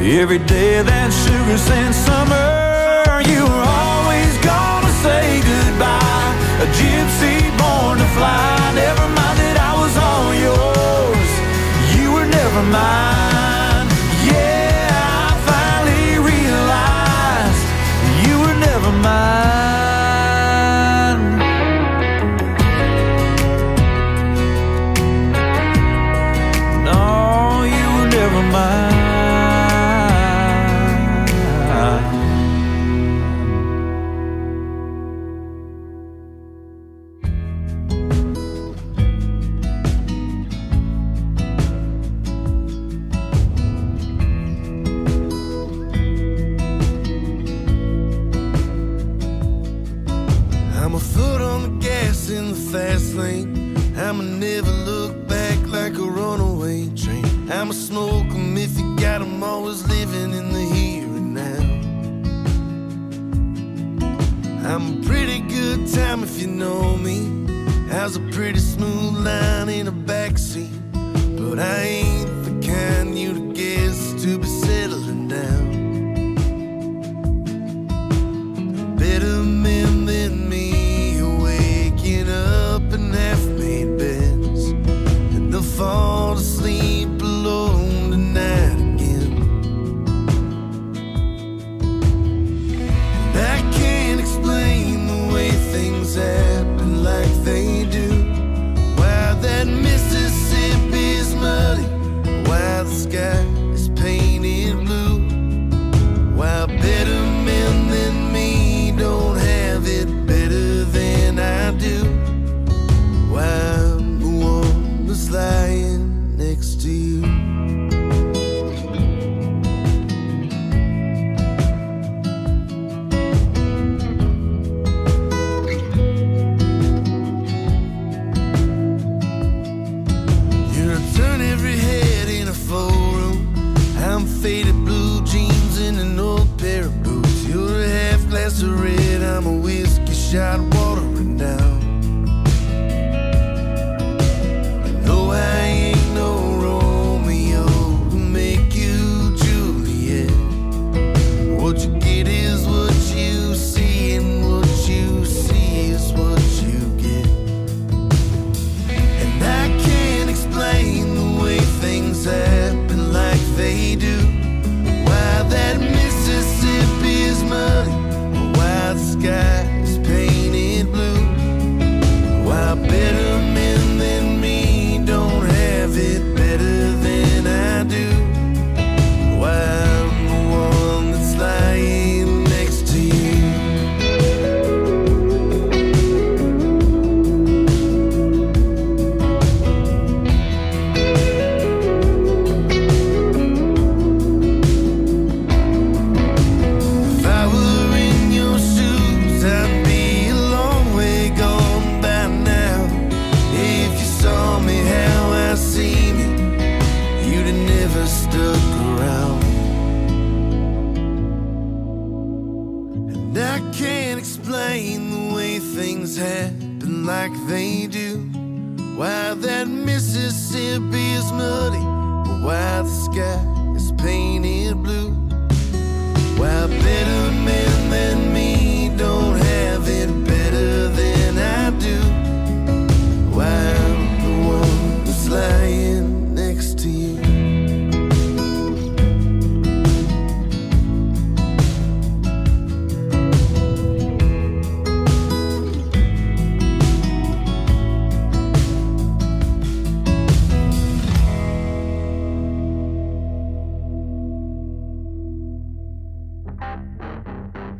Every 0.00 0.40
day 0.54 0.78
of 0.80 0.86
that 0.86 1.10
sugar 1.22 1.58
sand 1.68 1.94
summer, 1.94 3.22
you 3.30 3.42
were 3.52 3.66
always 3.84 4.32
gonna 4.50 4.92
say 5.04 5.24
goodbye. 5.50 6.32
A 6.64 6.66
gypsy 6.78 7.36
born 7.60 7.98
to 8.02 8.08
fly. 8.16 8.72
Never 8.74 9.06
mind 9.18 9.36
that 9.42 9.56
I 9.70 9.72
was 9.82 9.94
all 10.08 10.30
yours. 10.46 11.30
You 11.94 12.06
were 12.14 12.28
never 12.38 12.62
mine. 12.74 13.35
I'm 64.76 64.98
a 64.98 65.06
pretty 65.06 65.38
good 65.40 65.90
time 65.90 66.22
if 66.22 66.38
you 66.38 66.48
know 66.48 66.98
me. 66.98 67.48
Has 67.88 68.16
a 68.16 68.20
pretty 68.20 68.58
smooth 68.58 69.24
line 69.24 69.70
in 69.70 69.86
the 69.86 69.90
backseat. 69.90 70.68
But 71.38 71.58
I 71.58 71.80
ain't 71.80 72.44
the 72.44 72.68
kind 72.70 73.18
you 73.18 73.45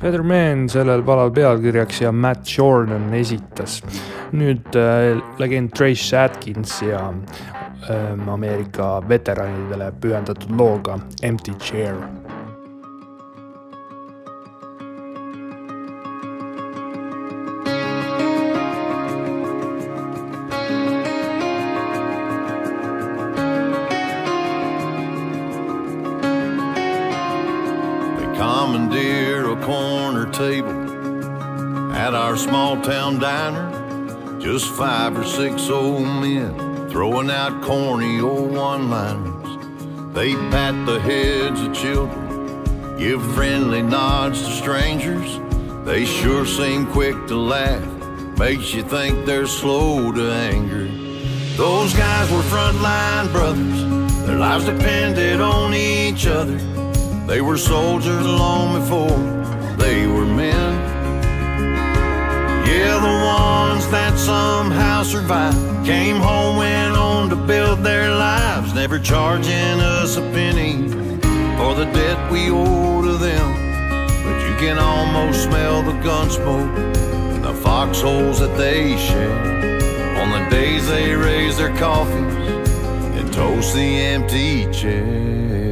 Better 0.07 0.23
Man 0.23 0.69
sellel 0.71 1.01
palal 1.03 1.33
pealkirjaks 1.35 2.01
ja 2.05 2.12
Matt 2.14 2.47
Jordan 2.59 3.09
esitas. 3.14 3.81
nüüd 4.31 4.77
äh, 4.79 5.19
legend 5.38 5.73
Trace 5.75 6.19
Atkins 6.19 6.77
ja 6.83 7.01
äh, 7.90 8.31
Ameerika 8.31 9.01
veteranidele 9.09 9.90
pühendatud 10.01 10.55
looga 10.59 11.01
Empty 11.23 11.55
Chair 11.59 11.99
table 30.37 31.92
at 31.94 32.12
our 32.12 32.37
small 32.37 32.79
town 32.83 33.18
diner. 33.18 34.38
Just 34.38 34.70
five 34.75 35.16
or 35.16 35.25
six 35.25 35.70
old 35.70 36.03
men 36.03 36.90
throwing 36.90 37.31
out 37.31 37.62
corny 37.62 38.20
old 38.20 38.53
one 38.53 38.90
liners. 38.90 40.14
They 40.14 40.35
pat 40.35 40.75
the 40.85 41.01
heads 41.01 41.61
of 41.62 41.75
children, 41.75 42.99
give 42.99 43.22
friendly 43.35 43.81
nods 43.81 44.42
to 44.42 44.53
strangers. 44.53 45.40
They 45.87 46.05
sure 46.05 46.44
seem 46.44 46.87
quick 46.87 47.14
to 47.29 47.37
laugh, 47.37 48.38
makes 48.38 48.75
you 48.75 48.83
think 48.83 49.25
they're 49.25 49.46
slow 49.46 50.12
to 50.12 50.31
anger. 50.31 50.87
Those 51.57 51.94
guys 51.94 52.31
were 52.31 52.42
frontline 52.42 53.33
brothers, 53.33 54.27
their 54.27 54.38
lives 54.38 54.66
depended 54.66 55.40
on 55.40 55.72
each 55.72 56.27
other. 56.27 56.59
They 57.27 57.40
were 57.40 57.57
soldiers 57.57 58.27
long 58.27 58.81
before 58.81 59.36
they 59.77 60.07
were 60.07 60.25
men. 60.25 60.73
Yeah, 62.67 62.99
the 62.99 63.17
ones 63.25 63.89
that 63.91 64.19
somehow 64.19 65.03
survived 65.03 65.87
came 65.87 66.17
home, 66.17 66.57
went 66.57 66.97
on 66.97 67.31
to 67.31 67.37
build 67.37 67.85
their 67.85 68.11
lives, 68.11 68.75
never 68.75 68.99
charging 68.99 69.81
us 69.81 70.17
a 70.17 70.23
penny 70.33 70.89
for 71.57 71.75
the 71.75 71.89
debt 71.93 72.31
we 72.31 72.51
owe 72.51 73.03
to 73.03 73.17
them. 73.17 73.49
But 74.25 74.49
you 74.49 74.55
can 74.57 74.79
almost 74.79 75.45
smell 75.45 75.83
the 75.83 75.99
gun 76.03 76.31
smoke 76.31 76.77
and 77.35 77.45
the 77.45 77.55
foxholes 77.55 78.41
that 78.41 78.57
they 78.57 78.97
share 78.97 79.77
on 80.21 80.31
the 80.31 80.51
days 80.51 80.89
they 80.89 81.15
raise 81.15 81.57
their 81.57 81.75
coffees 81.77 82.17
and 83.17 83.33
toast 83.33 83.75
the 83.75 83.99
empty 84.15 84.71
chair. 84.73 85.66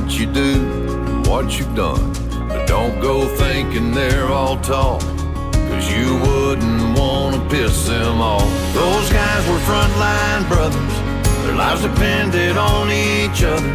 What 0.00 0.16
you 0.16 0.26
do 0.26 0.54
and 0.54 1.26
what 1.26 1.58
you've 1.58 1.74
done. 1.74 2.12
But 2.48 2.68
don't 2.68 3.00
go 3.00 3.26
thinking 3.36 3.90
they're 3.90 4.28
all 4.28 4.56
talk, 4.60 5.00
cause 5.00 5.90
you 5.90 6.14
wouldn't 6.26 6.96
wanna 6.96 7.40
piss 7.50 7.88
them 7.88 8.20
off. 8.20 8.48
Those 8.74 9.10
guys 9.10 9.42
were 9.48 9.62
frontline 9.70 10.46
brothers, 10.46 10.94
their 11.42 11.56
lives 11.56 11.82
depended 11.82 12.56
on 12.56 12.92
each 12.92 13.42
other. 13.42 13.72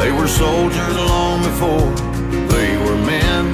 They 0.00 0.10
were 0.10 0.26
soldiers 0.26 0.96
long 0.96 1.42
before 1.42 1.90
they 2.52 2.70
were 2.84 3.00
men. 3.12 3.44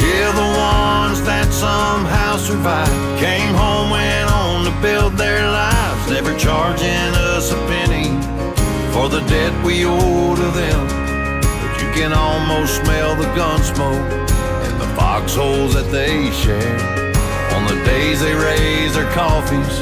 Yeah, 0.00 0.30
the 0.42 0.50
ones 0.72 1.20
that 1.30 1.48
somehow 1.52 2.38
survived 2.38 3.20
came 3.20 3.52
home, 3.52 3.90
went 3.90 4.30
on 4.30 4.64
to 4.64 4.72
build 4.80 5.12
their 5.18 5.42
lives, 5.42 6.10
never 6.10 6.34
charging 6.38 7.10
us 7.34 7.52
a 7.52 7.56
penny 7.68 7.95
for 8.96 9.10
the 9.10 9.20
debt 9.28 9.52
we 9.62 9.84
owe 9.84 10.34
to 10.34 10.48
them. 10.60 10.82
But 11.60 11.74
you 11.82 11.88
can 11.92 12.12
almost 12.14 12.76
smell 12.80 13.14
the 13.14 13.28
gun 13.36 13.62
smoke 13.62 14.08
and 14.66 14.80
the 14.80 14.88
foxholes 14.96 15.74
that 15.74 15.90
they 15.90 16.30
share 16.30 16.78
on 17.54 17.62
the 17.66 17.78
days 17.84 18.20
they 18.20 18.34
raise 18.34 18.94
their 18.94 19.10
coffees 19.12 19.76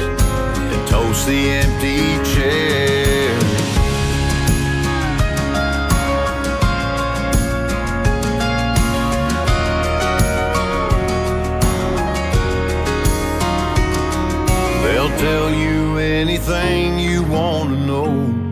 and 0.71 0.87
toast 0.89 1.25
the 1.27 1.49
empty 1.63 2.01
chairs. 2.33 3.43
They'll 14.83 15.17
tell 15.17 15.49
you 15.53 15.99
anything 15.99 16.99
you 16.99 17.23
want 17.23 17.69
to 17.69 17.77
know. 17.77 18.44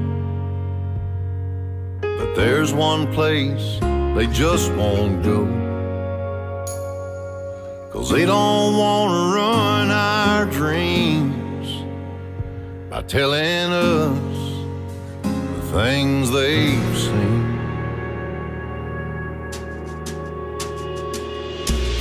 There's 2.36 2.74
one 2.74 3.14
place 3.14 3.80
they 4.16 4.26
just 4.28 4.72
won't 4.74 5.22
go. 5.22 5.46
Cause 7.92 8.10
they 8.10 8.26
don't 8.26 8.76
want 8.76 9.12
to 9.12 9.36
run 9.36 9.92
our 9.92 10.46
dreams 10.48 11.84
by 12.90 13.04
telling 13.04 13.72
us 13.72 14.66
the 15.22 15.62
things 15.74 16.32
they've 16.32 16.98
seen. 16.98 17.44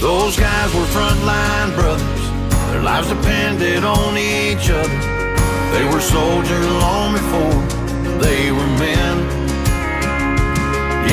Those 0.00 0.38
guys 0.38 0.74
were 0.74 0.88
frontline 0.96 1.74
brothers. 1.74 2.70
Their 2.70 2.82
lives 2.82 3.08
depended 3.08 3.84
on 3.84 4.16
each 4.16 4.70
other. 4.70 5.22
They 5.72 5.84
were 5.92 6.00
soldiers 6.00 6.66
long 6.66 7.12
before 7.12 8.18
they 8.18 8.50
were 8.50 8.66
men. 8.78 9.21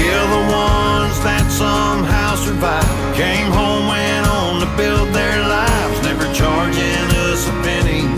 Yeah, 0.10 0.26
the 0.26 0.46
ones 0.50 1.18
that 1.22 1.46
somehow 1.54 2.34
survived 2.34 3.16
came 3.16 3.52
home, 3.54 3.86
went 3.86 4.26
on 4.26 4.58
to 4.58 4.70
build 4.74 5.14
their 5.14 5.38
lives, 5.46 6.02
never 6.02 6.26
charging 6.34 7.06
us 7.30 7.46
a 7.46 7.54
penny 7.62 8.10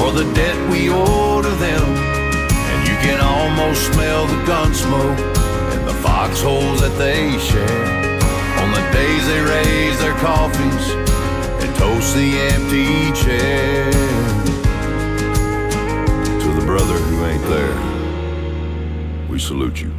for 0.00 0.16
the 0.16 0.24
debt 0.32 0.56
we 0.72 0.88
owe 0.88 1.42
to 1.44 1.52
them. 1.60 1.88
And 2.72 2.88
you 2.88 2.96
can 3.04 3.20
almost 3.20 3.92
smell 3.92 4.24
the 4.32 4.40
gun 4.46 4.72
smoke 4.72 5.20
and 5.76 5.86
the 5.86 5.92
foxholes 6.00 6.80
that 6.80 6.96
they 6.96 7.36
share 7.36 7.84
on 8.64 8.72
the 8.72 8.84
days 8.96 9.22
they 9.28 9.42
raise 9.44 9.98
their 10.00 10.16
coffees 10.24 10.86
and 11.60 11.70
toast 11.76 12.16
the 12.16 12.30
empty 12.56 13.12
chair. 13.12 13.92
To 16.40 16.48
the 16.58 16.64
brother 16.64 16.96
who 16.96 17.16
ain't 17.26 17.44
there, 17.52 17.76
we 19.28 19.38
salute 19.38 19.82
you. 19.82 19.92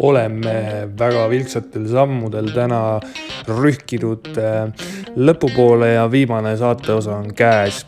Oleme 0.00 0.88
väga 0.98 1.26
vilksatel 1.30 1.88
sammudel 1.90 2.50
täna 2.54 3.00
rühkinud 3.48 4.30
äh, 4.40 4.86
lõpupoole 5.16 5.94
ja 5.94 6.06
viimane 6.10 6.56
saateosa 6.56 7.16
on 7.16 7.34
käes. 7.34 7.84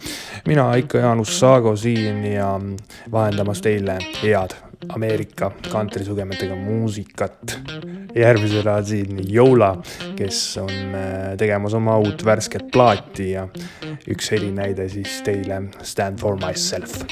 mina 0.47 0.75
ikka 0.75 0.99
Jaanus 0.99 1.39
Saago 1.41 1.77
siin 1.77 2.25
ja 2.25 2.61
vahendamas 3.13 3.61
teile 3.63 3.99
head 4.23 4.57
Ameerika 4.89 5.53
kantrisugemetega 5.73 6.57
muusikat. 6.57 7.59
järgmisena 8.15 8.83
siin 8.83 9.35
Yola, 9.35 9.77
kes 10.17 10.59
on 10.59 10.71
äh, 10.71 11.37
tegemas 11.39 11.75
oma 11.75 11.99
uut 11.99 12.25
värsket 12.25 12.71
plaati 12.73 13.31
ja 13.31 13.49
üks 14.09 14.31
helinäide 14.31 14.89
siis 14.89 15.23
teile 15.25 15.63
Stand 15.83 16.19
for 16.21 16.37
myself. 16.37 17.05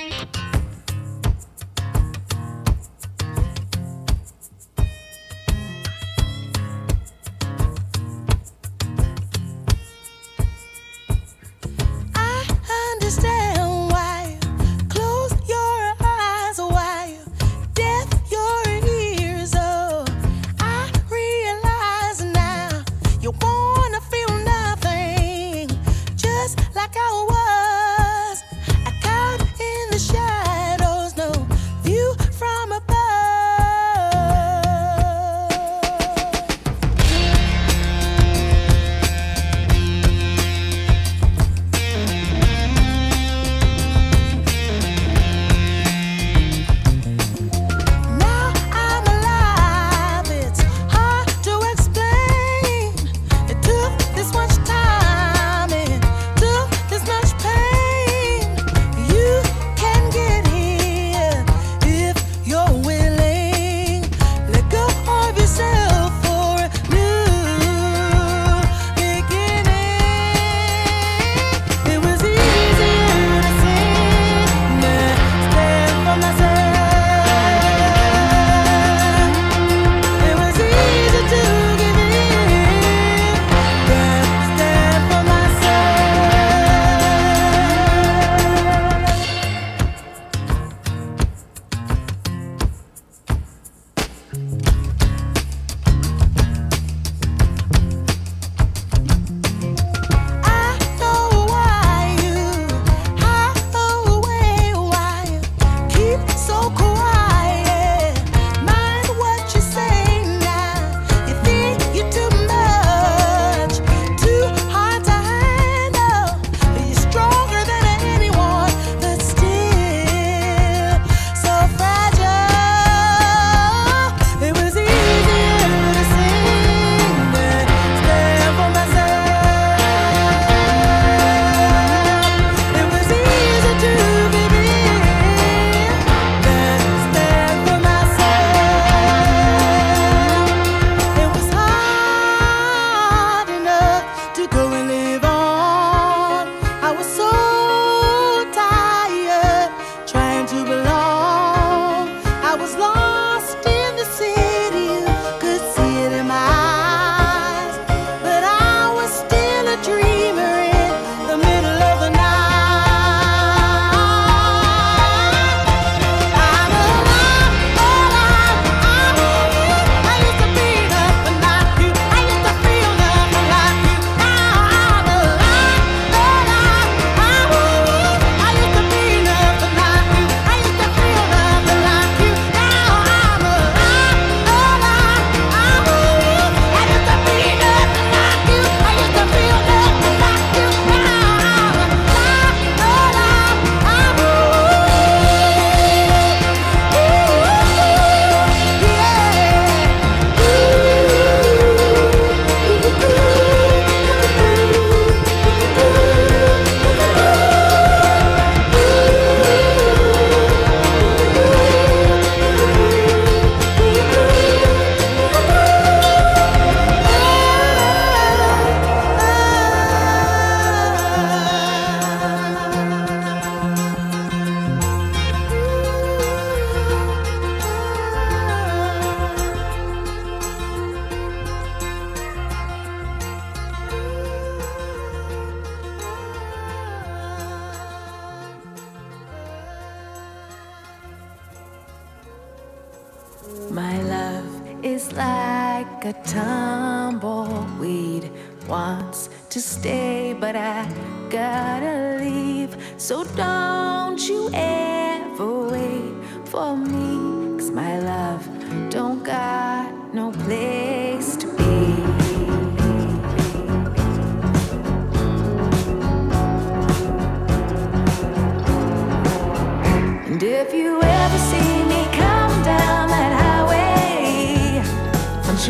like 245.80 246.04
a 246.04 246.12
tumbleweed. 246.24 248.30
Wants 248.68 249.30
to 249.48 249.60
stay, 249.60 250.36
but 250.38 250.54
I 250.54 250.86
gotta 251.30 252.18
leave. 252.20 252.76
So 252.98 253.24
don't 253.24 254.20
you 254.28 254.50
ever 254.52 255.70
wait 255.70 256.14
for 256.44 256.76
me, 256.76 257.58
cause 257.58 257.70
my 257.70 257.98
love 257.98 258.46
don't 258.90 259.24
got 259.24 260.14
no 260.14 260.32
place. 260.32 260.99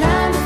chance 0.00 0.39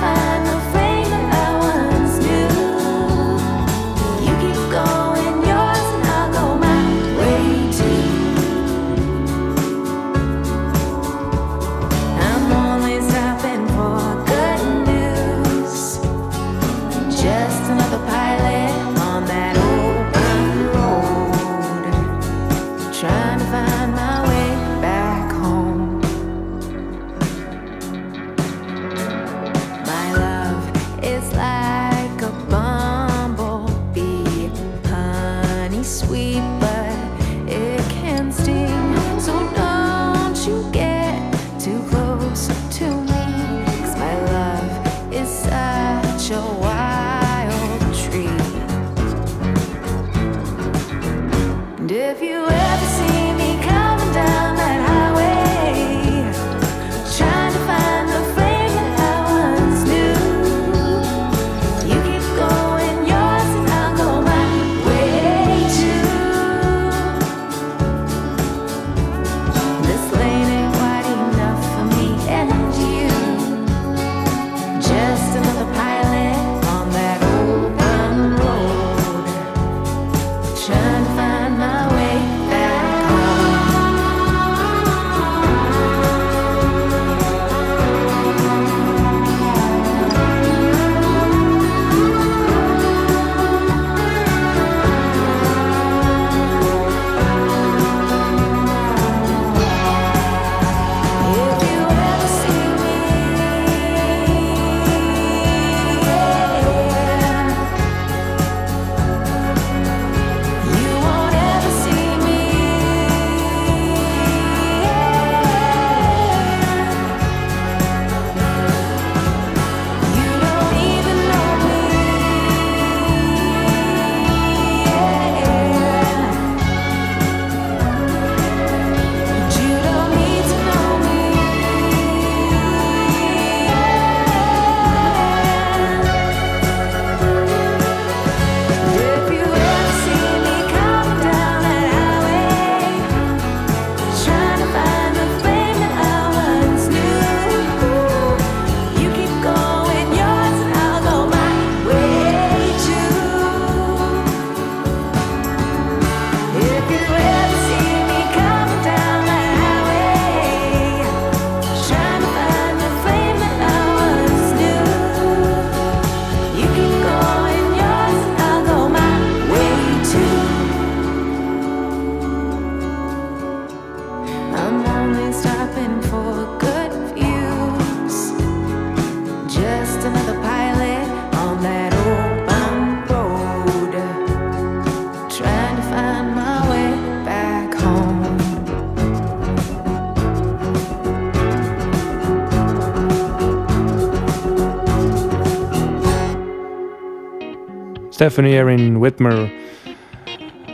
Stephanie 198.24 198.56
Erin 198.56 199.00
Whitmer 199.00 199.34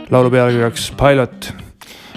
laulu 0.09 0.29
pealkirjaks 0.31 0.85
Pilot. 0.95 1.49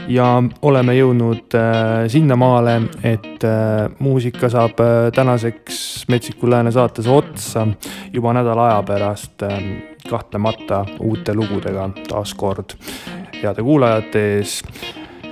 Ja 0.06 0.28
oleme 0.62 0.94
jõudnud 0.94 1.56
äh, 1.58 2.04
sinnamaale, 2.12 2.76
et 3.02 3.42
äh, 3.42 3.88
muusika 3.98 4.46
saab 4.52 4.78
äh, 4.84 5.08
tänaseks 5.16 6.04
Metsiku 6.06 6.46
Lääne 6.46 6.70
saates 6.70 7.08
otsa 7.10 7.66
juba 8.12 8.36
nädala 8.36 8.68
aja 8.68 8.84
pärast 8.86 9.42
äh,, 9.42 9.58
kahtlemata 10.06 10.84
uute 11.00 11.34
lugudega 11.34 11.88
taas 12.06 12.36
kord 12.38 12.76
heade 13.40 13.66
kuulajate 13.66 14.24
ees. 14.36 14.60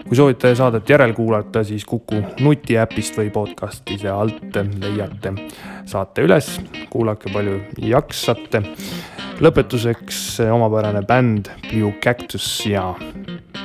kui 0.08 0.18
soovite 0.18 0.54
saadet 0.58 0.90
järelkuulata, 0.90 1.62
siis 1.64 1.84
Kuku 1.86 2.24
nutiäpist 2.40 3.22
või 3.22 3.30
podcast'i 3.30 4.02
alt 4.10 4.58
leiate 4.82 5.36
saate 5.86 6.26
üles, 6.26 6.56
kuulake 6.90 7.30
palju 7.32 7.60
jaksate 7.78 8.62
lõpetuseks 9.42 10.38
omapärane 10.54 11.02
bänd 11.02 11.48
Blue 11.66 11.90
Cactus 12.04 12.46
ja 12.66 12.92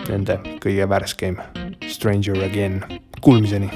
nende 0.08 0.40
kõige 0.64 0.88
värskeim 0.90 1.38
Stranger 1.86 2.42
Again. 2.48 2.82
Kuulmiseni 3.22 3.70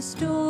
secrets, 0.00 0.20
your 0.20 0.45